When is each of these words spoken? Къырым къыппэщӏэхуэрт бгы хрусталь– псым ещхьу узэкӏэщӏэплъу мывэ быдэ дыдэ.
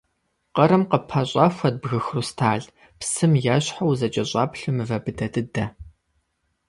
Къырым 0.55 0.83
къыппэщӏэхуэрт 0.91 1.77
бгы 1.81 1.99
хрусталь– 2.05 2.67
псым 2.99 3.33
ещхьу 3.55 3.85
узэкӏэщӏэплъу 3.91 4.75
мывэ 4.77 4.97
быдэ 5.03 5.27
дыдэ. 5.33 5.65